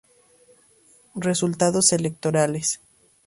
[1.13, 2.81] Resultados electorales